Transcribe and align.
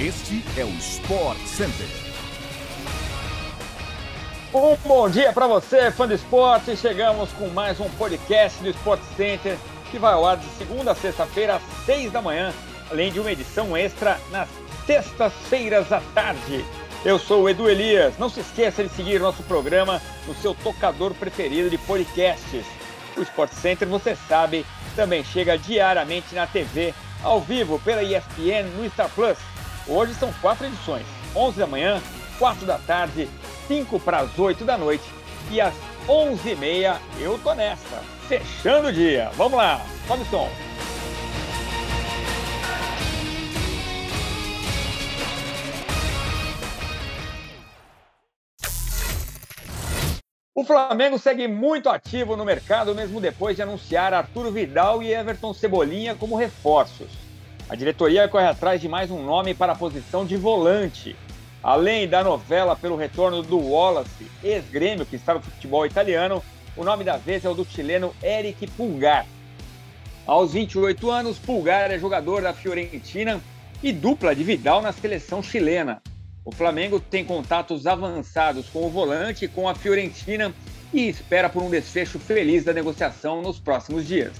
Este 0.00 0.42
é 0.56 0.64
o 0.64 0.70
Sport 0.78 1.36
Center. 1.40 1.86
Um 4.54 4.74
bom 4.88 5.10
dia 5.10 5.30
para 5.30 5.46
você, 5.46 5.90
fã 5.90 6.08
do 6.08 6.14
esporte. 6.14 6.74
Chegamos 6.74 7.30
com 7.32 7.48
mais 7.48 7.78
um 7.78 7.90
podcast 7.90 8.62
do 8.62 8.70
Sport 8.70 9.02
Center 9.14 9.58
que 9.90 9.98
vai 9.98 10.14
ao 10.14 10.24
ar 10.24 10.38
de 10.38 10.46
segunda 10.56 10.92
a 10.92 10.94
sexta-feira 10.94 11.56
às 11.56 11.62
seis 11.84 12.10
da 12.10 12.22
manhã, 12.22 12.50
além 12.90 13.12
de 13.12 13.20
uma 13.20 13.30
edição 13.30 13.76
extra 13.76 14.18
nas 14.30 14.48
sextas-feiras 14.86 15.92
à 15.92 16.00
tarde. 16.14 16.64
Eu 17.04 17.18
sou 17.18 17.42
o 17.42 17.48
Edu 17.50 17.68
Elias. 17.68 18.16
Não 18.16 18.30
se 18.30 18.40
esqueça 18.40 18.82
de 18.82 18.88
seguir 18.88 19.20
nosso 19.20 19.42
programa 19.42 20.00
no 20.26 20.34
seu 20.36 20.54
tocador 20.54 21.12
preferido 21.12 21.68
de 21.68 21.76
podcasts. 21.76 22.64
O 23.18 23.20
Sport 23.20 23.52
Center, 23.52 23.86
você 23.86 24.16
sabe, 24.26 24.64
também 24.96 25.22
chega 25.22 25.58
diariamente 25.58 26.34
na 26.34 26.46
TV, 26.46 26.94
ao 27.22 27.38
vivo 27.38 27.78
pela 27.80 28.02
ESPN 28.02 28.64
no 28.78 28.88
Star 28.88 29.10
Plus. 29.10 29.36
Hoje 29.86 30.14
são 30.14 30.32
quatro 30.34 30.66
edições: 30.66 31.06
11 31.34 31.58
da 31.58 31.66
manhã, 31.66 32.00
4 32.38 32.66
da 32.66 32.78
tarde, 32.78 33.28
5 33.66 33.98
para 34.00 34.18
as 34.18 34.38
8 34.38 34.64
da 34.64 34.76
noite 34.76 35.04
e 35.50 35.60
às 35.60 35.74
11h30 36.06 36.96
eu 37.20 37.38
tô 37.38 37.54
nessa, 37.54 38.02
fechando 38.28 38.88
o 38.88 38.92
dia. 38.92 39.30
Vamos 39.34 39.58
lá, 39.58 39.80
sobe 40.06 40.22
o 40.22 40.26
som. 40.26 40.48
O 50.54 50.64
Flamengo 50.64 51.18
segue 51.18 51.48
muito 51.48 51.88
ativo 51.88 52.36
no 52.36 52.44
mercado, 52.44 52.94
mesmo 52.94 53.18
depois 53.18 53.56
de 53.56 53.62
anunciar 53.62 54.12
Arturo 54.12 54.52
Vidal 54.52 55.02
e 55.02 55.10
Everton 55.10 55.54
Cebolinha 55.54 56.14
como 56.14 56.36
reforços. 56.36 57.29
A 57.70 57.76
diretoria 57.76 58.26
corre 58.26 58.46
atrás 58.46 58.80
de 58.80 58.88
mais 58.88 59.12
um 59.12 59.22
nome 59.24 59.54
para 59.54 59.74
a 59.74 59.76
posição 59.76 60.26
de 60.26 60.36
volante. 60.36 61.14
Além 61.62 62.08
da 62.08 62.24
novela 62.24 62.74
pelo 62.74 62.96
retorno 62.96 63.44
do 63.44 63.60
Wallace, 63.60 64.28
ex-grêmio 64.42 65.06
que 65.06 65.14
está 65.14 65.34
no 65.34 65.40
futebol 65.40 65.86
italiano, 65.86 66.42
o 66.76 66.82
nome 66.82 67.04
da 67.04 67.16
vez 67.16 67.44
é 67.44 67.48
o 67.48 67.54
do 67.54 67.64
chileno 67.64 68.12
Eric 68.20 68.66
Pulgar. 68.72 69.24
Aos 70.26 70.52
28 70.52 71.12
anos, 71.12 71.38
Pulgar 71.38 71.92
é 71.92 71.98
jogador 72.00 72.42
da 72.42 72.52
Fiorentina 72.52 73.40
e 73.80 73.92
dupla 73.92 74.34
de 74.34 74.42
Vidal 74.42 74.82
na 74.82 74.90
seleção 74.90 75.40
chilena. 75.40 76.02
O 76.44 76.50
Flamengo 76.50 76.98
tem 76.98 77.24
contatos 77.24 77.86
avançados 77.86 78.68
com 78.68 78.84
o 78.84 78.90
volante 78.90 79.44
e 79.44 79.48
com 79.48 79.68
a 79.68 79.76
Fiorentina 79.76 80.52
e 80.92 81.08
espera 81.08 81.48
por 81.48 81.62
um 81.62 81.70
desfecho 81.70 82.18
feliz 82.18 82.64
da 82.64 82.72
negociação 82.72 83.40
nos 83.40 83.60
próximos 83.60 84.08
dias. 84.08 84.32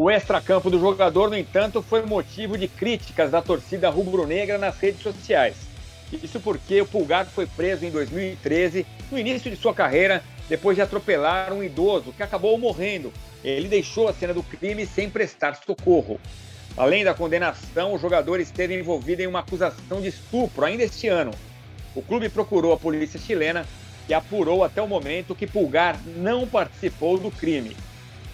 O 0.00 0.08
extracampo 0.08 0.70
do 0.70 0.78
jogador, 0.78 1.28
no 1.28 1.36
entanto, 1.36 1.82
foi 1.82 2.06
motivo 2.06 2.56
de 2.56 2.68
críticas 2.68 3.32
da 3.32 3.42
torcida 3.42 3.90
rubro-negra 3.90 4.56
nas 4.56 4.78
redes 4.78 5.02
sociais. 5.02 5.56
Isso 6.22 6.38
porque 6.38 6.80
o 6.80 6.86
Pulgar 6.86 7.26
foi 7.26 7.46
preso 7.46 7.84
em 7.84 7.90
2013, 7.90 8.86
no 9.10 9.18
início 9.18 9.50
de 9.50 9.56
sua 9.56 9.74
carreira, 9.74 10.22
depois 10.48 10.76
de 10.76 10.82
atropelar 10.82 11.52
um 11.52 11.64
idoso 11.64 12.12
que 12.12 12.22
acabou 12.22 12.56
morrendo. 12.56 13.12
Ele 13.42 13.66
deixou 13.66 14.06
a 14.06 14.12
cena 14.12 14.32
do 14.32 14.40
crime 14.40 14.86
sem 14.86 15.10
prestar 15.10 15.56
socorro. 15.66 16.20
Além 16.76 17.02
da 17.02 17.12
condenação, 17.12 17.92
o 17.92 17.98
jogador 17.98 18.38
esteve 18.38 18.78
envolvido 18.78 19.22
em 19.22 19.26
uma 19.26 19.40
acusação 19.40 20.00
de 20.00 20.10
estupro 20.10 20.64
ainda 20.64 20.84
este 20.84 21.08
ano. 21.08 21.32
O 21.96 22.02
clube 22.02 22.28
procurou 22.28 22.72
a 22.72 22.78
polícia 22.78 23.18
chilena 23.18 23.66
e 24.08 24.14
apurou 24.14 24.62
até 24.62 24.80
o 24.80 24.86
momento 24.86 25.34
que 25.34 25.44
Pulgar 25.44 25.98
não 26.06 26.46
participou 26.46 27.18
do 27.18 27.32
crime. 27.32 27.74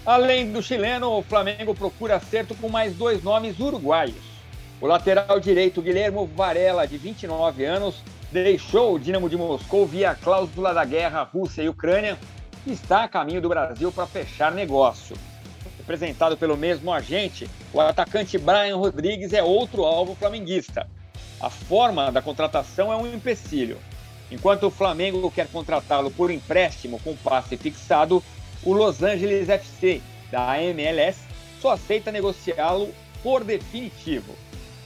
Além 0.05 0.51
do 0.51 0.61
chileno, 0.61 1.17
o 1.17 1.23
Flamengo 1.23 1.73
procura 1.73 2.17
acerto 2.17 2.53
com 2.53 2.69
mais 2.69 2.93
dois 2.93 3.23
nomes 3.23 3.59
uruguaios. 3.59 4.23
O 4.79 4.85
lateral 4.85 5.39
direito 5.39 5.81
Guilhermo 5.81 6.27
Varela, 6.27 6.85
de 6.85 6.95
29 6.95 7.65
anos, 7.65 8.03
deixou 8.31 8.93
o 8.93 8.99
Dinamo 8.99 9.27
de 9.27 9.35
Moscou 9.35 9.87
via 9.87 10.13
cláusula 10.13 10.75
da 10.75 10.85
guerra 10.85 11.23
Rússia 11.23 11.63
e 11.63 11.69
Ucrânia 11.69 12.19
e 12.67 12.73
está 12.73 13.03
a 13.03 13.07
caminho 13.07 13.41
do 13.41 13.49
Brasil 13.49 13.91
para 13.91 14.05
fechar 14.05 14.51
negócio. 14.51 15.15
Representado 15.79 16.37
pelo 16.37 16.55
mesmo 16.55 16.93
agente, 16.93 17.49
o 17.73 17.81
atacante 17.81 18.37
Brian 18.37 18.75
Rodrigues 18.75 19.33
é 19.33 19.41
outro 19.41 19.85
alvo 19.85 20.13
flamenguista. 20.13 20.87
A 21.41 21.49
forma 21.49 22.11
da 22.11 22.21
contratação 22.21 22.93
é 22.93 22.95
um 22.95 23.07
empecilho. 23.07 23.79
Enquanto 24.29 24.67
o 24.67 24.71
Flamengo 24.71 25.31
quer 25.31 25.47
contratá-lo 25.47 26.11
por 26.11 26.29
empréstimo 26.29 26.99
com 26.99 27.15
passe 27.15 27.57
fixado, 27.57 28.23
o 28.65 28.73
Los 28.73 29.03
Angeles 29.03 29.47
FC, 29.47 30.01
da 30.31 30.61
MLS, 30.61 31.19
só 31.61 31.71
aceita 31.71 32.11
negociá-lo 32.11 32.89
por 33.21 33.43
definitivo. 33.43 34.35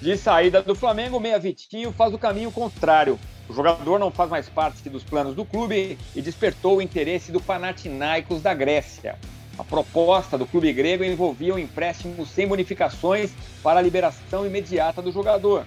De 0.02 0.18
saída 0.18 0.62
do 0.62 0.76
Flamengo, 0.76 1.20
Meia 1.20 1.40
Vitinho 1.40 1.92
faz 1.92 2.14
o 2.14 2.18
caminho 2.18 2.52
contrário. 2.52 3.18
O 3.48 3.54
jogador 3.54 3.98
não 3.98 4.12
faz 4.12 4.30
mais 4.30 4.48
parte 4.48 4.90
dos 4.90 5.04
planos 5.04 5.34
do 5.34 5.44
clube 5.44 5.98
e 6.16 6.22
despertou 6.22 6.78
o 6.78 6.82
interesse 6.82 7.32
do 7.32 7.42
Panathinaikos 7.42 8.42
da 8.42 8.54
Grécia. 8.54 9.18
A 9.58 9.64
proposta 9.64 10.38
do 10.38 10.46
clube 10.46 10.72
grego 10.72 11.04
envolvia 11.04 11.54
um 11.54 11.60
empréstimo 11.60 12.26
sem 12.26 12.48
bonificações 12.48 13.32
para 13.64 13.80
a 13.80 13.84
liberação 13.84 14.46
imediata 14.46 15.02
do 15.02 15.12
jogador. 15.12 15.66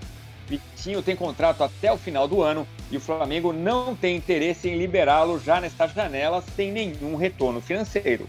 Vitinho 0.59 1.03
tem 1.03 1.17
contrato 1.17 1.65
até 1.65 1.91
o 1.93 1.97
final 1.97 2.29
do 2.29 2.43
ano 2.43 2.67
e 2.91 2.97
o 2.97 3.01
Flamengo 3.01 3.53
não 3.53 3.97
tem 3.97 4.17
interesse 4.17 4.69
em 4.69 4.77
liberá-lo 4.77 5.39
já 5.39 5.61
nesta 5.61 5.87
janela 5.87 6.43
sem 6.55 6.71
nenhum 6.71 7.17
retorno 7.17 7.61
financeiro. 7.61 8.29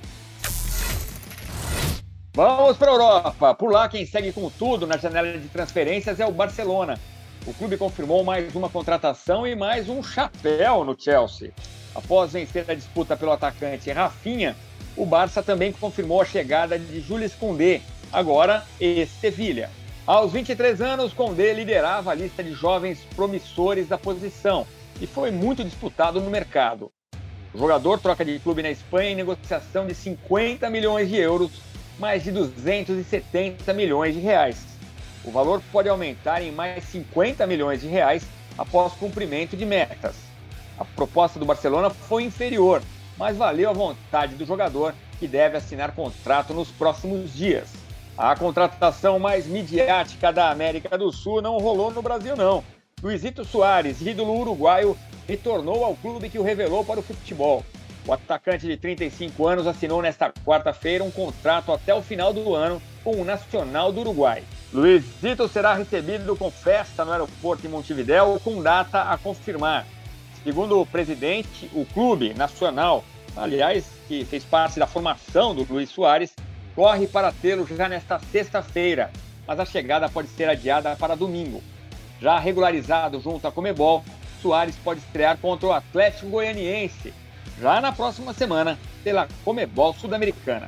Vamos 2.35 2.77
para 2.77 2.89
a 2.89 2.93
Europa. 2.93 3.53
Por 3.53 3.71
lá, 3.71 3.87
quem 3.89 4.05
segue 4.05 4.31
com 4.31 4.49
tudo 4.49 4.87
na 4.87 4.97
janela 4.97 5.37
de 5.37 5.47
transferências 5.49 6.19
é 6.19 6.25
o 6.25 6.31
Barcelona. 6.31 6.99
O 7.45 7.53
clube 7.53 7.77
confirmou 7.77 8.23
mais 8.23 8.55
uma 8.55 8.69
contratação 8.69 9.45
e 9.45 9.55
mais 9.55 9.89
um 9.89 10.01
chapéu 10.01 10.85
no 10.85 10.99
Chelsea. 10.99 11.51
Após 11.93 12.31
vencer 12.31 12.65
a 12.69 12.73
disputa 12.73 13.17
pelo 13.17 13.33
atacante 13.33 13.91
Rafinha, 13.91 14.55
o 14.95 15.05
Barça 15.05 15.43
também 15.43 15.71
confirmou 15.73 16.21
a 16.21 16.25
chegada 16.25 16.79
de 16.79 17.01
Jules 17.01 17.35
Koundé, 17.35 17.81
agora 18.11 18.63
ex-Sevilha. 18.79 19.69
Aos 20.05 20.33
23 20.33 20.81
anos, 20.81 21.13
Condé 21.13 21.53
liderava 21.53 22.11
a 22.11 22.13
lista 22.13 22.43
de 22.43 22.51
jovens 22.51 22.99
promissores 23.15 23.87
da 23.87 23.97
posição 23.97 24.67
e 24.99 25.07
foi 25.07 25.31
muito 25.31 25.63
disputado 25.63 26.19
no 26.19 26.29
mercado. 26.29 26.91
O 27.53 27.57
jogador 27.57 27.97
troca 28.01 28.25
de 28.25 28.37
clube 28.39 28.61
na 28.61 28.69
Espanha 28.69 29.11
em 29.11 29.15
negociação 29.15 29.87
de 29.87 29.95
50 29.95 30.69
milhões 30.69 31.07
de 31.07 31.15
euros, 31.15 31.51
mais 31.97 32.21
de 32.21 32.33
270 32.33 33.73
milhões 33.73 34.13
de 34.13 34.19
reais. 34.19 34.65
O 35.23 35.31
valor 35.31 35.61
pode 35.71 35.87
aumentar 35.87 36.41
em 36.41 36.51
mais 36.51 36.83
50 36.83 37.47
milhões 37.47 37.79
de 37.79 37.87
reais 37.87 38.25
após 38.57 38.91
cumprimento 38.91 39.55
de 39.55 39.65
metas. 39.65 40.15
A 40.77 40.83
proposta 40.83 41.39
do 41.39 41.45
Barcelona 41.45 41.89
foi 41.89 42.23
inferior, 42.23 42.81
mas 43.17 43.37
valeu 43.37 43.69
a 43.69 43.73
vontade 43.73 44.35
do 44.35 44.45
jogador, 44.45 44.93
que 45.17 45.29
deve 45.29 45.55
assinar 45.55 45.93
contrato 45.93 46.53
nos 46.53 46.67
próximos 46.67 47.33
dias. 47.33 47.82
A 48.17 48.35
contratação 48.35 49.17
mais 49.17 49.47
midiática 49.47 50.31
da 50.31 50.51
América 50.51 50.95
do 50.97 51.11
Sul 51.11 51.41
não 51.41 51.57
rolou 51.57 51.91
no 51.91 52.01
Brasil, 52.01 52.35
não. 52.35 52.63
Luizito 53.01 53.43
Soares, 53.43 54.01
ídolo 54.01 54.39
uruguaio, 54.39 54.95
retornou 55.27 55.83
ao 55.83 55.95
clube 55.95 56.29
que 56.29 56.37
o 56.37 56.43
revelou 56.43 56.85
para 56.85 56.99
o 56.99 57.03
futebol. 57.03 57.65
O 58.05 58.13
atacante 58.13 58.67
de 58.67 58.77
35 58.77 59.47
anos 59.47 59.65
assinou 59.65 59.99
nesta 59.99 60.31
quarta-feira 60.45 61.03
um 61.03 61.09
contrato 61.09 61.71
até 61.71 61.93
o 61.93 62.03
final 62.03 62.31
do 62.31 62.53
ano 62.53 62.79
com 63.03 63.19
o 63.19 63.25
Nacional 63.25 63.91
do 63.91 64.01
Uruguai. 64.01 64.43
Luizito 64.71 65.47
será 65.47 65.73
recebido 65.73 66.35
com 66.35 66.51
festa 66.51 67.03
no 67.03 67.11
aeroporto 67.11 67.65
em 67.65 67.69
Montevidéu, 67.69 68.39
com 68.43 68.61
data 68.61 69.03
a 69.03 69.17
confirmar. 69.17 69.87
Segundo 70.43 70.79
o 70.79 70.85
presidente, 70.85 71.69
o 71.73 71.85
clube 71.85 72.33
nacional, 72.33 73.03
aliás, 73.35 73.85
que 74.07 74.23
fez 74.25 74.43
parte 74.43 74.77
da 74.77 74.85
formação 74.85 75.55
do 75.55 75.65
Luiz 75.67 75.89
Soares, 75.89 76.35
corre 76.75 77.07
para 77.07 77.31
tê-lo 77.31 77.67
já 77.67 77.87
nesta 77.87 78.19
sexta-feira, 78.19 79.11
mas 79.47 79.59
a 79.59 79.65
chegada 79.65 80.09
pode 80.09 80.29
ser 80.29 80.49
adiada 80.49 80.95
para 80.95 81.15
domingo. 81.15 81.61
Já 82.21 82.39
regularizado 82.39 83.19
junto 83.19 83.47
à 83.47 83.51
Comebol, 83.51 84.03
Soares 84.41 84.75
pode 84.77 84.99
estrear 84.99 85.37
contra 85.37 85.67
o 85.67 85.73
Atlético 85.73 86.27
Goianiense, 86.27 87.13
já 87.61 87.79
na 87.79 87.91
próxima 87.91 88.33
semana, 88.33 88.77
pela 89.03 89.27
Comebol 89.43 89.93
Sul-Americana. 89.93 90.67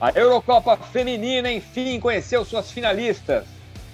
A 0.00 0.10
Eurocopa 0.10 0.76
Feminina, 0.76 1.52
enfim, 1.52 2.00
conheceu 2.00 2.44
suas 2.44 2.70
finalistas. 2.70 3.44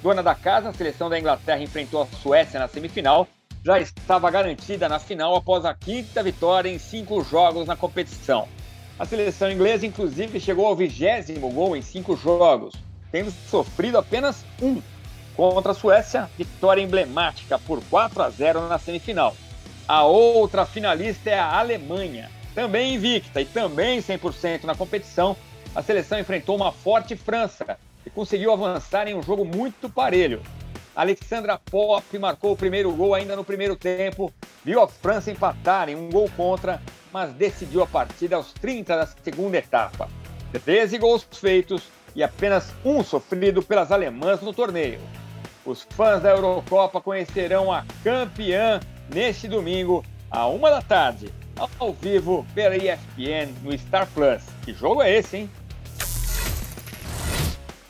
Dona 0.02 0.22
da 0.22 0.34
casa, 0.34 0.68
a 0.68 0.72
seleção 0.72 1.10
da 1.10 1.18
Inglaterra 1.18 1.60
enfrentou 1.60 2.02
a 2.02 2.06
Suécia 2.06 2.60
na 2.60 2.68
semifinal, 2.68 3.26
já 3.64 3.80
estava 3.80 4.30
garantida 4.30 4.88
na 4.88 5.00
final 5.00 5.34
após 5.34 5.64
a 5.64 5.74
quinta 5.74 6.22
vitória 6.22 6.68
em 6.68 6.78
cinco 6.78 7.24
jogos 7.24 7.66
na 7.66 7.74
competição. 7.74 8.46
A 8.98 9.04
seleção 9.04 9.50
inglesa, 9.50 9.86
inclusive, 9.86 10.40
chegou 10.40 10.66
ao 10.66 10.74
vigésimo 10.74 11.50
gol 11.50 11.76
em 11.76 11.82
cinco 11.82 12.16
jogos, 12.16 12.74
tendo 13.12 13.30
sofrido 13.30 13.98
apenas 13.98 14.44
um. 14.60 14.80
Contra 15.36 15.72
a 15.72 15.74
Suécia, 15.74 16.30
vitória 16.38 16.80
emblemática 16.80 17.58
por 17.58 17.82
4 17.90 18.22
a 18.22 18.30
0 18.30 18.68
na 18.68 18.78
semifinal. 18.78 19.36
A 19.86 20.04
outra 20.04 20.64
finalista 20.64 21.28
é 21.28 21.38
a 21.38 21.58
Alemanha, 21.58 22.30
também 22.54 22.94
invicta 22.94 23.40
e 23.40 23.44
também 23.44 24.00
100% 24.00 24.64
na 24.64 24.74
competição. 24.74 25.36
A 25.74 25.82
seleção 25.82 26.18
enfrentou 26.18 26.56
uma 26.56 26.72
forte 26.72 27.14
França, 27.14 27.78
e 28.06 28.10
conseguiu 28.10 28.52
avançar 28.52 29.08
em 29.08 29.14
um 29.14 29.22
jogo 29.22 29.44
muito 29.44 29.90
parelho. 29.90 30.40
Alexandra 30.94 31.58
Pop 31.58 32.18
marcou 32.18 32.52
o 32.52 32.56
primeiro 32.56 32.90
gol 32.92 33.14
ainda 33.14 33.36
no 33.36 33.44
primeiro 33.44 33.76
tempo, 33.76 34.32
viu 34.64 34.80
a 34.80 34.88
França 34.88 35.30
empatar 35.30 35.90
em 35.90 35.96
um 35.96 36.08
gol 36.08 36.30
contra, 36.34 36.80
mas 37.12 37.32
decidiu 37.32 37.82
a 37.82 37.86
partida 37.86 38.36
aos 38.36 38.52
30 38.52 38.96
da 38.96 39.06
segunda 39.06 39.56
etapa. 39.58 40.08
13 40.64 40.98
gols 40.98 41.26
feitos 41.32 41.82
e 42.14 42.22
apenas 42.22 42.72
um 42.84 43.02
sofrido 43.02 43.62
pelas 43.62 43.92
alemãs 43.92 44.40
no 44.40 44.52
torneio. 44.52 45.00
Os 45.64 45.82
fãs 45.90 46.22
da 46.22 46.30
Eurocopa 46.30 47.00
conhecerão 47.00 47.72
a 47.72 47.84
campeã 48.02 48.80
neste 49.12 49.48
domingo, 49.48 50.04
à 50.30 50.46
uma 50.46 50.70
da 50.70 50.80
tarde, 50.80 51.32
ao 51.78 51.92
vivo 51.92 52.46
pela 52.54 52.76
ESPN 52.76 53.52
no 53.62 53.76
Star 53.76 54.06
Plus. 54.14 54.42
Que 54.64 54.72
jogo 54.72 55.02
é 55.02 55.12
esse, 55.12 55.36
hein? 55.38 55.50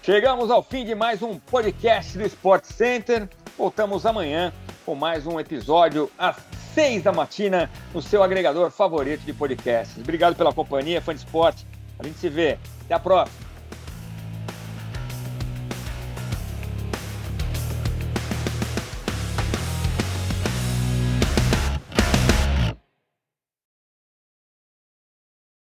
Chegamos 0.02 0.50
ao 0.50 0.62
fim 0.62 0.84
de 0.84 0.94
mais 0.94 1.20
um 1.20 1.38
podcast 1.38 2.16
do 2.16 2.24
Sport 2.24 2.64
Center. 2.64 3.28
Voltamos 3.58 4.06
amanhã 4.06 4.52
com 4.84 4.94
mais 4.94 5.26
um 5.26 5.40
episódio 5.40 6.10
às 6.16 6.36
seis 6.76 7.02
da 7.02 7.10
matina 7.10 7.70
no 7.94 8.02
seu 8.02 8.22
agregador 8.22 8.70
favorito 8.70 9.22
de 9.22 9.32
podcasts. 9.32 9.96
Obrigado 9.96 10.36
pela 10.36 10.52
companhia, 10.52 11.00
fã 11.00 11.14
de 11.14 11.20
esporte. 11.20 11.66
A 11.98 12.04
gente 12.04 12.18
se 12.18 12.28
vê. 12.28 12.58
Até 12.84 12.92
a 12.92 12.98
próxima. 12.98 13.45